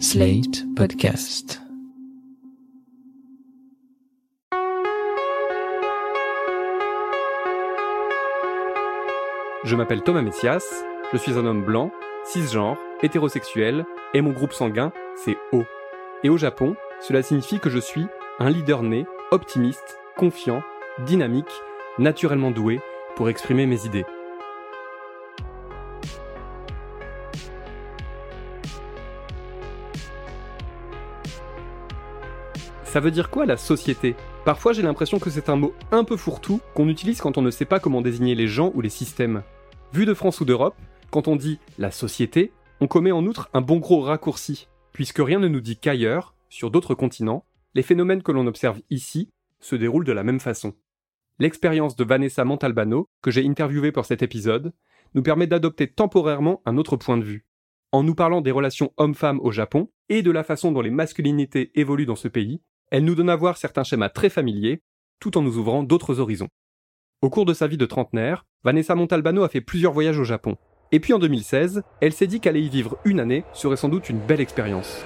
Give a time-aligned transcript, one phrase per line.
[0.00, 1.62] Slate Podcast.
[9.62, 10.64] Je m'appelle Thomas Messias,
[11.12, 11.92] je suis un homme blanc,
[12.24, 13.84] cisgenre, hétérosexuel,
[14.14, 15.62] et mon groupe sanguin, c'est O.
[16.24, 18.06] Et au Japon, cela signifie que je suis
[18.40, 20.62] un leader né, optimiste, confiant,
[21.06, 21.62] dynamique,
[21.98, 22.80] naturellement doué
[23.14, 24.04] pour exprimer mes idées.
[32.94, 34.14] Ça veut dire quoi la société?
[34.44, 37.50] Parfois j'ai l'impression que c'est un mot un peu fourre-tout qu'on utilise quand on ne
[37.50, 39.42] sait pas comment désigner les gens ou les systèmes.
[39.92, 40.76] Vu de France ou d'Europe,
[41.10, 45.40] quand on dit la société, on commet en outre un bon gros raccourci, puisque rien
[45.40, 47.44] ne nous dit qu'ailleurs, sur d'autres continents,
[47.74, 50.72] les phénomènes que l'on observe ici se déroulent de la même façon.
[51.40, 54.72] L'expérience de Vanessa Montalbano, que j'ai interviewée pour cet épisode,
[55.14, 57.44] nous permet d'adopter temporairement un autre point de vue.
[57.90, 61.72] En nous parlant des relations hommes-femmes au Japon et de la façon dont les masculinités
[61.74, 62.60] évoluent dans ce pays,
[62.94, 64.80] elle nous donne à voir certains schémas très familiers,
[65.18, 66.46] tout en nous ouvrant d'autres horizons.
[67.22, 70.56] Au cours de sa vie de trentenaire, Vanessa Montalbano a fait plusieurs voyages au Japon.
[70.92, 74.10] Et puis en 2016, elle s'est dit qu'aller y vivre une année serait sans doute
[74.10, 75.04] une belle expérience.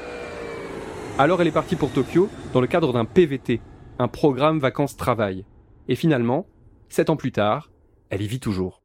[1.16, 3.62] Alors elle est partie pour Tokyo dans le cadre d'un PVT,
[3.98, 5.46] un programme vacances-travail.
[5.88, 6.46] Et finalement,
[6.90, 7.70] sept ans plus tard,
[8.10, 8.82] elle y vit toujours.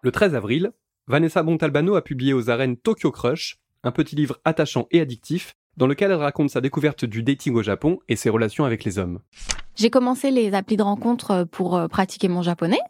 [0.00, 0.72] Le 13 avril,
[1.06, 5.86] Vanessa Montalbano a publié aux arènes Tokyo Crush, un petit livre attachant et addictif dans
[5.86, 9.20] lequel elle raconte sa découverte du dating au Japon et ses relations avec les hommes.
[9.74, 12.80] J'ai commencé les applis de rencontre pour euh, pratiquer mon japonais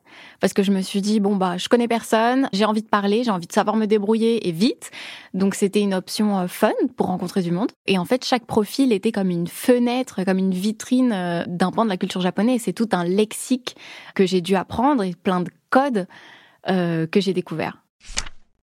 [0.40, 3.22] parce que je me suis dit bon bah je connais personne, j'ai envie de parler,
[3.22, 4.90] j'ai envie de savoir me débrouiller et vite.
[5.32, 8.92] Donc c'était une option euh, fun pour rencontrer du monde et en fait chaque profil
[8.92, 12.72] était comme une fenêtre, comme une vitrine euh, d'un pan de la culture japonaise, c'est
[12.72, 13.76] tout un lexique
[14.16, 16.06] que j'ai dû apprendre et plein de codes
[16.64, 17.82] que j'ai découvert.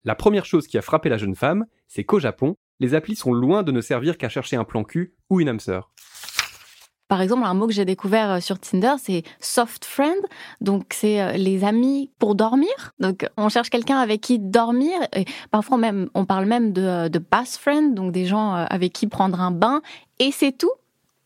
[0.06, 3.34] La première chose qui a frappé la jeune femme, c'est qu'au Japon, les applis sont
[3.34, 5.92] loin de ne servir qu'à chercher un plan cul ou une âme sœur.
[7.08, 10.18] Par exemple, un mot que j'ai découvert euh, sur Tinder, c'est soft friend.
[10.59, 12.72] Donc, c'est euh, les amis pour dormir.
[13.00, 14.94] Donc, on cherche quelqu'un avec qui dormir.
[15.16, 18.92] Et parfois, même, on parle même de, euh, de bath friend, donc des gens avec
[18.92, 19.81] qui prendre un bain.
[20.18, 20.72] Et c'est tout.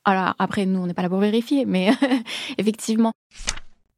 [0.03, 1.91] Alors, après, nous, on n'est pas là pour vérifier, mais
[2.57, 3.13] effectivement.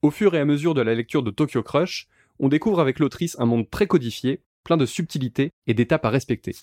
[0.03, 2.07] Au fur et à mesure de la lecture de Tokyo Crush,
[2.39, 6.55] on découvre avec l'autrice un monde très codifié, plein de subtilités et d'étapes à respecter.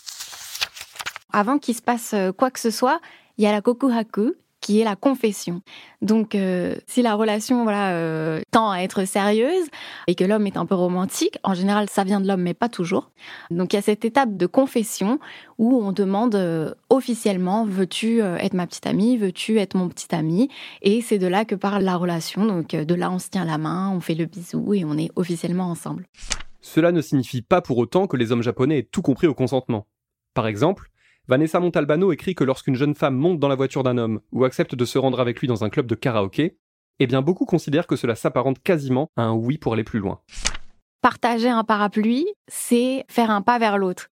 [1.33, 3.01] Avant qu'il se passe euh, quoi que ce soit,
[3.37, 5.63] il y a la kokuhaku, qui est la confession.
[6.03, 9.67] Donc, euh, si la relation euh, tend à être sérieuse
[10.09, 12.69] et que l'homme est un peu romantique, en général, ça vient de l'homme, mais pas
[12.69, 13.13] toujours.
[13.51, 15.21] Donc, il y a cette étape de confession
[15.59, 20.49] où on demande officiellement veux-tu être ma petite amie, veux-tu être mon petit ami?
[20.83, 22.45] Et c'est de là que parle la relation.
[22.45, 25.11] Donc, de là, on se tient la main, on fait le bisou et on est
[25.15, 26.07] officiellement ensemble.
[26.61, 29.87] Cela ne signifie pas pour autant que les hommes japonais aient tout compris au consentement.
[30.35, 30.91] Par exemple,
[31.29, 34.75] Vanessa Montalbano écrit que lorsqu'une jeune femme monte dans la voiture d'un homme ou accepte
[34.75, 36.57] de se rendre avec lui dans un club de karaoké,
[37.01, 40.21] eh bien beaucoup considèrent que cela s'apparente quasiment à un oui pour aller plus loin.
[41.03, 44.09] Partager un parapluie, c'est faire un pas vers l'autre.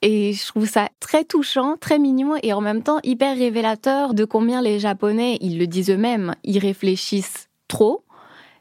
[0.00, 4.24] Et je trouve ça très touchant, très mignon et en même temps hyper révélateur de
[4.24, 8.03] combien les Japonais, ils le disent eux-mêmes, ils réfléchissent trop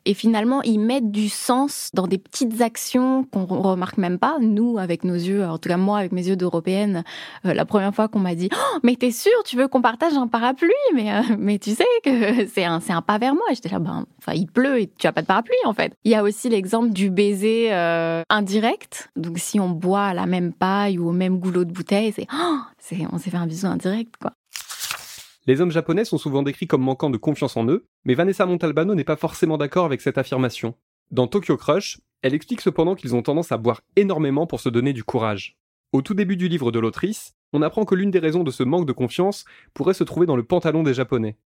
[0.05, 4.37] et finalement, ils mettent du sens dans des petites actions qu'on remarque même pas.
[4.41, 7.03] Nous, avec nos yeux, en tout cas moi, avec mes yeux d'européenne,
[7.45, 10.13] euh, la première fois qu'on m'a dit oh, mais t'es sûr, tu veux qu'on partage
[10.13, 10.71] un parapluie?
[10.93, 13.45] Mais euh, mais tu sais que c'est un c'est un pas vers moi.
[13.51, 15.93] J'étais là, ben, enfin, il pleut et tu as pas de parapluie en fait.
[16.03, 19.09] Il y a aussi l'exemple du baiser euh, indirect.
[19.15, 22.27] Donc si on boit à la même paille ou au même goulot de bouteille, c'est
[22.33, 22.59] oh,
[23.11, 24.33] on s'est fait un bisou indirect quoi.
[25.45, 28.95] Les hommes japonais sont souvent décrits comme manquant de confiance en eux, mais Vanessa Montalbano
[28.95, 30.75] n'est pas forcément d'accord avec cette affirmation.
[31.11, 34.93] Dans Tokyo Crush, elle explique cependant qu'ils ont tendance à boire énormément pour se donner
[34.93, 35.57] du courage.
[35.91, 38.63] Au tout début du livre de l'autrice, on apprend que l'une des raisons de ce
[38.63, 39.43] manque de confiance
[39.73, 41.37] pourrait se trouver dans le pantalon des Japonais.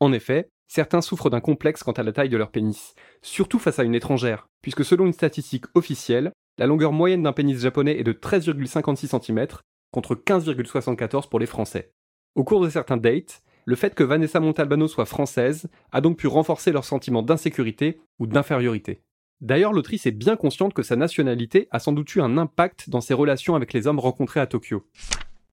[0.00, 3.78] En effet, certains souffrent d'un complexe quant à la taille de leur pénis, surtout face
[3.78, 8.04] à une étrangère, puisque selon une statistique officielle, la longueur moyenne d'un pénis japonais est
[8.04, 9.46] de 13,56 cm,
[9.92, 11.90] contre 15,74 pour les Français.
[12.34, 16.28] Au cours de certains dates, le fait que Vanessa Montalbano soit française a donc pu
[16.28, 19.02] renforcer leur sentiment d'insécurité ou d'infériorité.
[19.40, 23.00] D'ailleurs, l'autrice est bien consciente que sa nationalité a sans doute eu un impact dans
[23.00, 24.84] ses relations avec les hommes rencontrés à Tokyo.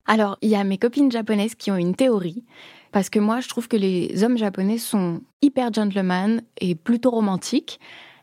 [0.05, 2.45] Alors, il y a mes copines japonaises qui ont une théorie,
[2.91, 7.79] parce que moi, je trouve que les hommes japonais sont hyper gentlemen et plutôt romantiques,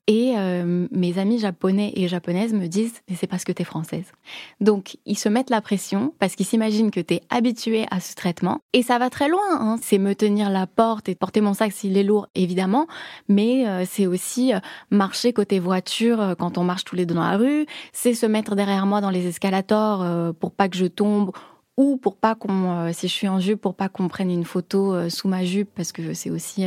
[0.07, 3.65] et euh, mes amis japonais et japonaises me disent mais c'est parce que tu es
[3.65, 4.13] française.
[4.61, 8.15] Donc ils se mettent la pression parce qu'ils s'imaginent que tu es habitué à ce
[8.15, 9.41] traitement et ça va très loin.
[9.53, 9.77] Hein.
[9.81, 12.87] C'est me tenir la porte et porter mon sac s'il est lourd évidemment,
[13.29, 14.59] mais euh, c'est aussi euh,
[14.91, 17.67] marcher côté voiture quand on marche tous les deux dans la rue.
[17.93, 21.31] C'est se mettre derrière moi dans les escalators pour pas que je tombe
[21.77, 25.09] ou pour pas qu'on, si je suis en jupe, pour pas qu'on prenne une photo
[25.09, 26.67] sous ma jupe, parce que c'est aussi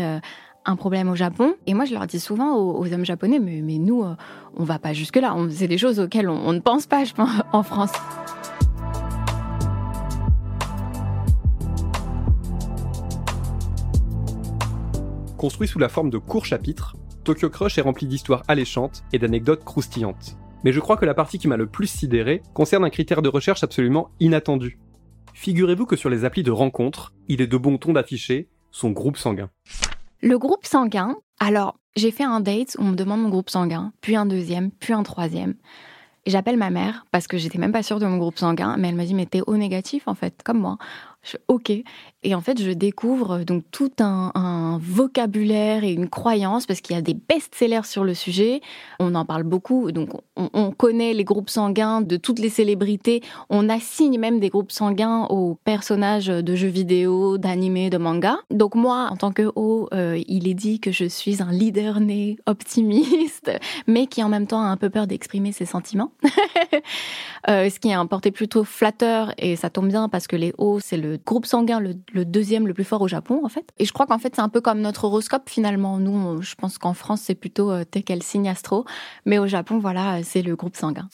[0.65, 1.55] un problème au Japon.
[1.67, 4.03] Et moi, je leur dis souvent aux, hommes japonais, mais, mais nous,
[4.55, 5.35] on va pas jusque-là.
[5.49, 7.91] C'est des choses auxquelles on, on ne pense pas, je pense, en France.
[15.43, 16.95] Construit sous la forme de courts chapitres,
[17.25, 20.37] Tokyo Crush est rempli d'histoires alléchantes et d'anecdotes croustillantes.
[20.63, 23.27] Mais je crois que la partie qui m'a le plus sidéré concerne un critère de
[23.27, 24.79] recherche absolument inattendu.
[25.33, 29.17] Figurez-vous que sur les applis de rencontres, il est de bon ton d'afficher son groupe
[29.17, 29.49] sanguin.
[30.23, 33.91] Le groupe sanguin, alors j'ai fait un date où on me demande mon groupe sanguin,
[33.99, 35.55] puis un deuxième, puis un troisième.
[36.25, 38.95] J'appelle ma mère parce que j'étais même pas sûre de mon groupe sanguin, mais elle
[38.95, 40.77] m'a dit mais t'es O négatif en fait, comme moi.
[41.23, 41.71] Je, ok.
[42.25, 46.99] Et en fait, je découvre donc tout un, vocabulaire et une croyance parce qu'il y
[46.99, 48.61] a des best-sellers sur le sujet.
[48.99, 49.91] On en parle beaucoup.
[49.91, 53.21] Donc, on, connaît les groupes sanguins de toutes les célébrités.
[53.49, 58.37] On assigne même des groupes sanguins aux personnages de jeux vidéo, d'animés, de manga.
[58.49, 61.99] Donc, moi, en tant que haut, euh, il est dit que je suis un leader
[61.99, 63.51] né optimiste,
[63.87, 66.11] mais qui en même temps a un peu peur d'exprimer ses sentiments.
[67.49, 70.53] euh, ce qui est un porté plutôt flatteur et ça tombe bien parce que les
[70.57, 73.69] hauts, c'est le groupe sanguin le, deuxième le plus fort au Japon, en fait.
[73.79, 75.97] Et je crois qu'en fait, c'est un peu comme notre horoscope, finalement.
[75.99, 78.85] Nous, je pense qu'en France, c'est plutôt euh, t'es quel signe astro.
[79.25, 81.07] Mais au Japon, voilà, c'est le groupe sanguin.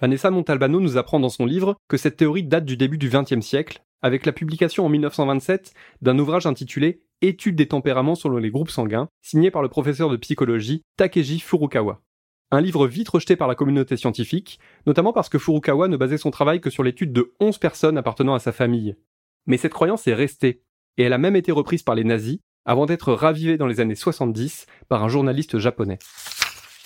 [0.00, 3.40] Vanessa Montalbano nous apprend dans son livre que cette théorie date du début du XXe
[3.40, 5.72] siècle, avec la publication en 1927
[6.02, 10.16] d'un ouvrage intitulé Études des tempéraments selon les groupes sanguins, signé par le professeur de
[10.18, 12.02] psychologie Takeji Furukawa.
[12.50, 16.30] Un livre vite rejeté par la communauté scientifique, notamment parce que Furukawa ne basait son
[16.30, 18.96] travail que sur l'étude de 11 personnes appartenant à sa famille.
[19.46, 20.62] Mais cette croyance est restée,
[20.96, 23.94] et elle a même été reprise par les nazis, avant d'être ravivée dans les années
[23.94, 25.98] 70 par un journaliste japonais.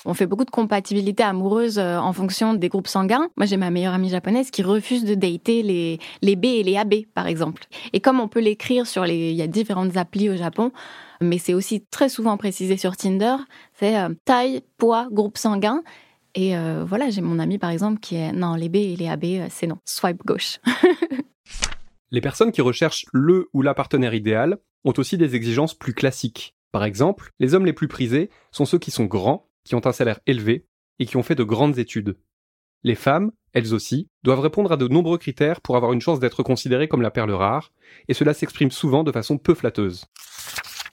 [0.05, 3.29] On fait beaucoup de compatibilité amoureuse euh, en fonction des groupes sanguins.
[3.37, 6.77] Moi, j'ai ma meilleure amie japonaise qui refuse de dater les, les B et les
[6.77, 7.67] AB, par exemple.
[7.93, 9.31] Et comme on peut l'écrire sur les...
[9.31, 10.73] Il y a différentes applis au Japon,
[11.21, 13.37] mais c'est aussi très souvent précisé sur Tinder,
[13.75, 15.83] c'est euh, taille, poids, groupe sanguin.
[16.35, 18.33] Et euh, voilà, j'ai mon ami, par exemple, qui est...
[18.33, 19.79] Non, les B et les AB, c'est non.
[19.85, 20.59] Swipe gauche.
[22.11, 26.55] les personnes qui recherchent le ou la partenaire idéal ont aussi des exigences plus classiques.
[26.71, 29.93] Par exemple, les hommes les plus prisés sont ceux qui sont grands, qui ont un
[29.93, 30.67] salaire élevé
[30.99, 32.17] et qui ont fait de grandes études.
[32.85, 36.43] Les femmes, elles aussi, doivent répondre à de nombreux critères pour avoir une chance d'être
[36.43, 37.73] considérées comme la perle rare,
[38.07, 40.05] et cela s'exprime souvent de façon peu flatteuse.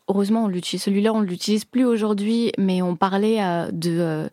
[0.07, 0.83] Heureusement, on l'utilise.
[0.83, 4.29] Celui-là, on l'utilise plus aujourd'hui, mais on parlait euh, de euh,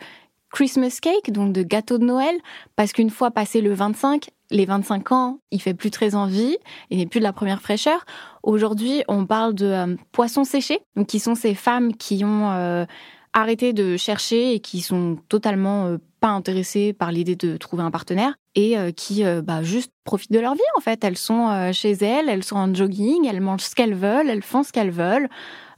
[0.52, 2.36] Christmas cake, donc de gâteau de Noël,
[2.76, 6.58] parce qu'une fois passé le 25, les 25 ans, il fait plus très envie,
[6.90, 8.04] il n'est plus de la première fraîcheur.
[8.42, 12.86] Aujourd'hui, on parle de euh, poissons séchés, donc qui sont ces femmes qui ont
[13.32, 17.90] arrêter de chercher et qui sont totalement euh, pas intéressées par l'idée de trouver un
[17.90, 21.02] partenaire et euh, qui euh, bah, juste profitent de leur vie en fait.
[21.02, 24.62] Elles sont chez elles, elles sont en jogging, elles mangent ce qu'elles veulent, elles font
[24.62, 25.28] ce qu'elles veulent.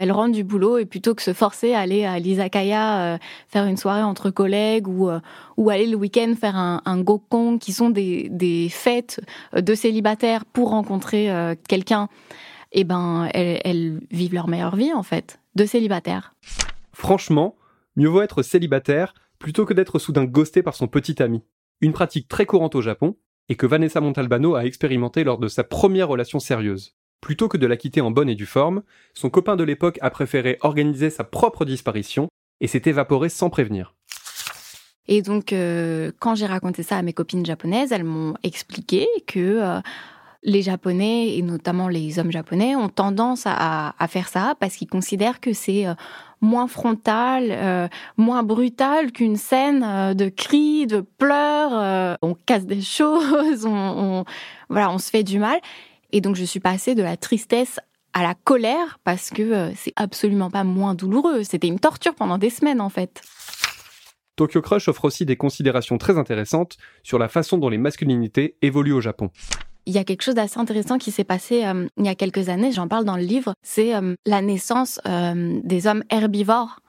[0.01, 3.19] Elles rentrent du boulot et plutôt que se forcer à aller à l'izakaya
[3.49, 5.09] faire une soirée entre collègues ou
[5.57, 9.21] ou aller le week-end faire un, un gokong qui sont des, des fêtes
[9.55, 11.31] de célibataires pour rencontrer
[11.69, 12.09] quelqu'un,
[12.73, 16.35] et eh ben elles, elles vivent leur meilleure vie en fait de célibataires.
[16.95, 17.57] Franchement,
[17.97, 21.43] mieux vaut être célibataire plutôt que d'être soudain ghosté par son petit ami.
[21.81, 23.17] Une pratique très courante au Japon
[23.49, 26.95] et que Vanessa Montalbano a expérimenté lors de sa première relation sérieuse.
[27.21, 30.11] Plutôt que de la quitter en bonne et due forme, son copain de l'époque a
[30.11, 32.29] préféré organiser sa propre disparition
[32.61, 33.95] et s'est évaporé sans prévenir.
[35.07, 39.41] Et donc, euh, quand j'ai raconté ça à mes copines japonaises, elles m'ont expliqué que
[39.41, 39.81] euh,
[40.45, 45.41] les Japonais, et notamment les hommes japonais, ont tendance à, faire ça parce qu'ils considèrent
[45.41, 45.95] que c'est euh,
[46.43, 52.19] moins frontal, euh, moins brutal qu'une scène euh, de cris, de pleurs.
[52.21, 54.25] on casse des choses, on,
[54.69, 55.59] voilà, on se fait du mal.
[56.13, 57.81] Et donc je suis passée de la tristesse
[58.13, 61.43] à la colère parce que c'est absolument pas moins douloureux.
[61.43, 63.23] C'était une torture pendant des semaines en fait.
[64.37, 68.93] Tokyo Crush offre aussi des considérations très intéressantes sur la façon dont les masculinités évoluent
[68.93, 69.31] au Japon.
[69.87, 72.49] Il y a quelque chose d'assez intéressant qui s'est passé euh, il y a quelques
[72.49, 76.81] années, j'en parle dans le livre, c'est euh, la naissance euh, des hommes herbivores.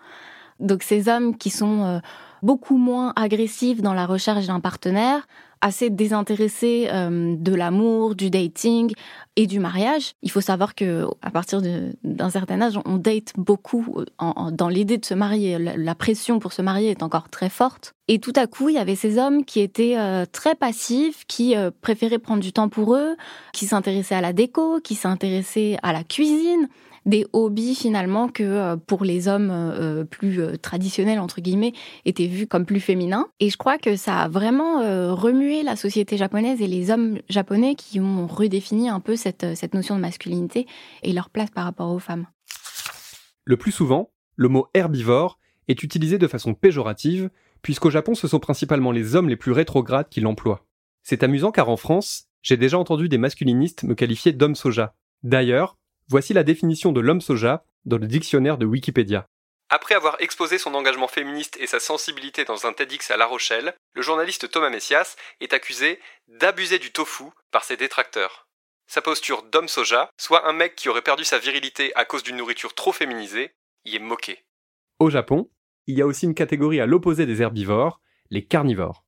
[0.60, 2.00] Donc ces hommes qui sont
[2.42, 5.28] beaucoup moins agressifs dans la recherche d'un partenaire,
[5.62, 8.94] assez désintéressés de l'amour, du dating
[9.36, 10.14] et du mariage.
[10.22, 11.62] Il faut savoir que à partir
[12.04, 14.04] d'un certain âge, on date beaucoup
[14.52, 15.58] dans l'idée de se marier.
[15.58, 17.96] La, pression pour se marier est encore très forte.
[18.08, 21.56] Et tout à coup, il y avait ces hommes qui étaient euh, très passifs, qui
[21.56, 23.16] euh, préféraient prendre du temps pour eux,
[23.54, 26.68] qui s'intéressaient à la déco, qui s'intéressaient à la cuisine,
[27.06, 31.74] des hobbies finalement que euh, pour les hommes euh, plus traditionnels entre guillemets
[32.06, 33.28] étaient vus comme plus féminins.
[33.40, 34.80] Et je crois que ça a vraiment
[35.16, 39.74] remué la société japonaise et les hommes japonais qui ont redéfini un peu cette, cette
[39.74, 40.68] notion de masculinité
[41.04, 42.26] et leur place par rapport aux femmes.
[43.44, 47.30] Le plus souvent, le mot herbivore est utilisé de façon péjorative,
[47.62, 50.66] puisqu'au Japon ce sont principalement les hommes les plus rétrogrades qui l'emploient.
[51.04, 54.96] C'est amusant car en France, j'ai déjà entendu des masculinistes me qualifier d'homme soja.
[55.24, 59.28] D'ailleurs, voici la définition de l'homme soja dans le dictionnaire de Wikipédia.
[59.70, 63.74] Après avoir exposé son engagement féministe et sa sensibilité dans un TEDx à La Rochelle,
[63.94, 68.48] le journaliste Thomas Messias est accusé d'abuser du tofu par ses détracteurs.
[68.88, 72.38] Sa posture d'homme soja, soit un mec qui aurait perdu sa virilité à cause d'une
[72.38, 74.46] nourriture trop féminisée, y est moqué.
[75.00, 75.50] Au Japon,
[75.88, 79.04] il y a aussi une catégorie à l'opposé des herbivores, les carnivores.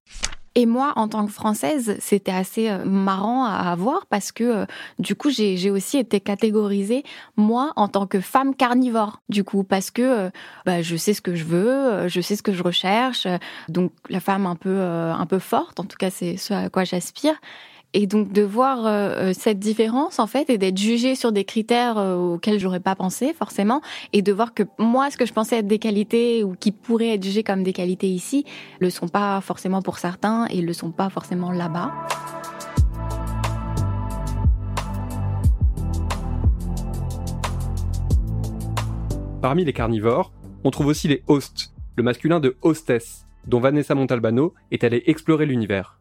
[0.59, 4.65] Et moi, en tant que Française, c'était assez euh, marrant à voir parce que euh,
[4.97, 7.03] du coup, j'ai aussi été catégorisée,
[7.35, 10.29] moi, en tant que femme carnivore, du coup, parce que euh,
[10.65, 13.27] bah, je sais ce que je veux, je sais ce que je recherche,
[13.69, 16.85] donc la femme un peu, un peu forte, en tout cas, c'est ce à quoi
[16.85, 17.35] j'aspire.
[17.93, 21.45] Et donc de voir euh, euh, cette différence en fait et d'être jugée sur des
[21.45, 25.33] critères euh, auxquels j'aurais pas pensé forcément et de voir que moi ce que je
[25.33, 28.45] pensais être des qualités ou qui pourraient être jugées comme des qualités ici
[28.79, 31.93] le sont pas forcément pour certains et le sont pas forcément là-bas.
[39.41, 44.53] Parmi les carnivores, on trouve aussi les hosts, le masculin de hostess, dont Vanessa Montalbano
[44.71, 45.99] est allée explorer l'univers.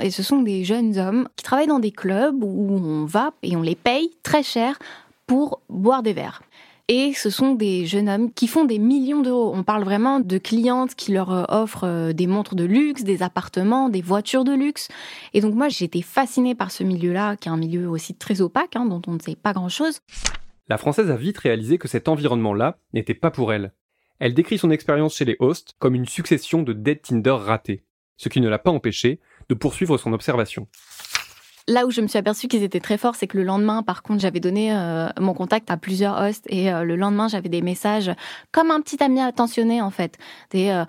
[0.00, 3.56] Et ce sont des jeunes hommes qui travaillent dans des clubs où on va et
[3.56, 4.78] on les paye très cher
[5.26, 6.42] pour boire des verres.
[6.90, 9.52] Et ce sont des jeunes hommes qui font des millions d'euros.
[9.54, 13.22] On parle vraiment de clientes qui leur euh, offrent euh, des montres de luxe, des
[13.22, 14.88] appartements, des voitures de luxe.
[15.34, 18.74] Et donc moi, j'étais fascinée par ce milieu-là, qui est un milieu aussi très opaque,
[18.74, 20.00] hein, dont on ne sait pas grand-chose.
[20.70, 23.74] La Française a vite réalisé que cet environnement-là n'était pas pour elle.
[24.18, 27.84] Elle décrit son expérience chez les hosts comme une succession de dead Tinder ratés,
[28.16, 30.66] ce qui ne l'a pas empêchée de poursuivre son observation.
[31.68, 34.02] Là où je me suis aperçue qu'ils étaient très forts, c'est que le lendemain, par
[34.02, 37.60] contre, j'avais donné euh, mon contact à plusieurs hosts et euh, le lendemain, j'avais des
[37.60, 38.10] messages
[38.52, 40.16] comme un petit ami attentionné en fait.
[40.54, 40.86] Euh,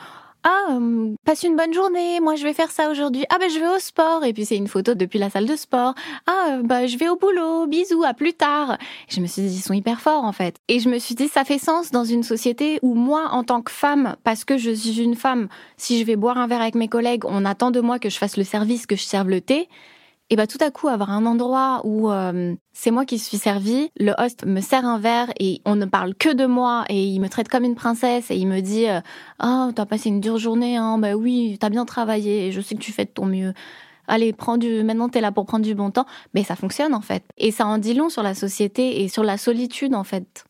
[0.51, 3.24] ah, euh, passe une bonne journée, moi je vais faire ça aujourd'hui.
[3.29, 5.56] Ah ben je vais au sport et puis c'est une photo depuis la salle de
[5.56, 5.94] sport.
[6.25, 8.79] Ah bah je vais au boulot, bisous, à plus tard.
[9.10, 10.56] je me suis dit ils sont hyper forts en fait.
[10.68, 13.62] Et je me suis dit ça fait sens dans une société où moi en tant
[13.62, 16.74] que femme parce que je suis une femme, si je vais boire un verre avec
[16.74, 19.41] mes collègues, on attend de moi que je fasse le service, que je serve le
[19.41, 19.70] thé
[20.29, 23.91] et bah tout à coup avoir un endroit où euh, c'est moi qui suis servie,
[24.00, 27.19] le host me sert un verre et on ne parle que de moi et il
[27.19, 28.86] me traite comme une princesse et il me dit
[29.39, 32.75] "Ah, t'as passé une dure journée hein, bah oui, t'as bien travaillé, et je sais
[32.75, 33.53] que tu fais de ton mieux."
[34.07, 37.01] Allez, prends du maintenant t'es là pour prendre du bon temps, mais ça fonctionne en
[37.01, 37.24] fait.
[37.38, 40.45] Et ça en dit long sur la société et sur la solitude en fait.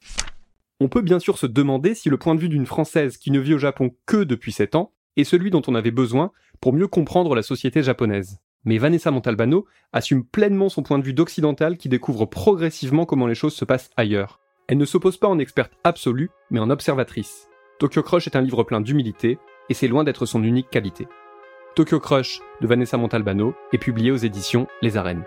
[0.79, 3.39] On peut bien sûr se demander si le point de vue d'une Française qui ne
[3.39, 6.31] vit au Japon que depuis 7 ans est celui dont on avait besoin
[6.61, 8.39] pour mieux comprendre la société japonaise.
[8.65, 13.35] Mais Vanessa Montalbano assume pleinement son point de vue d'occidental qui découvre progressivement comment les
[13.35, 14.39] choses se passent ailleurs.
[14.67, 17.47] Elle ne s'oppose pas en experte absolue, mais en observatrice.
[17.79, 19.39] Tokyo Crush est un livre plein d'humilité,
[19.69, 21.07] et c'est loin d'être son unique qualité.
[21.75, 25.23] Tokyo Crush de Vanessa Montalbano est publié aux éditions Les Arènes.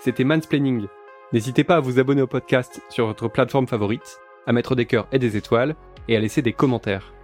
[0.00, 0.86] C'était Mansplaining.
[1.32, 5.06] N'hésitez pas à vous abonner au podcast sur votre plateforme favorite, à mettre des cœurs
[5.12, 5.76] et des étoiles,
[6.08, 7.14] et à laisser des commentaires.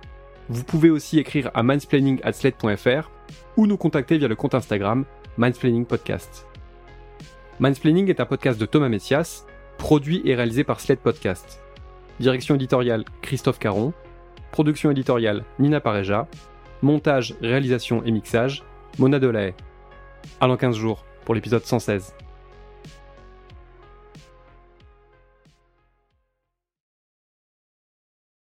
[0.53, 3.09] Vous pouvez aussi écrire à mansplaining.sled.fr
[3.57, 5.05] ou nous contacter via le compte Instagram
[5.37, 6.49] Mansplaining Podcast.
[7.65, 9.47] Est un podcast de Thomas Messias,
[9.79, 11.63] produit et réalisé par Sled Podcast.
[12.19, 13.93] Direction éditoriale Christophe Caron,
[14.51, 16.27] production éditoriale Nina Pareja,
[16.83, 18.65] montage, réalisation et mixage
[18.99, 19.55] Mona Delahaye.
[20.41, 22.13] Dans 15 jours pour l'épisode 116.